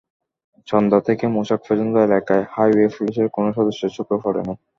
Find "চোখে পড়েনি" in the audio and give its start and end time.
3.97-4.53